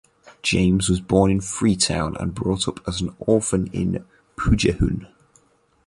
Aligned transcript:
James 0.41 0.89
was 0.89 0.99
born 0.99 1.29
in 1.29 1.39
Freetown 1.39 2.15
and 2.19 2.33
brought 2.33 2.67
up 2.67 2.79
as 2.87 3.01
an 3.01 3.15
orphan 3.19 3.67
in 3.71 4.03
Pujehun. 4.35 5.05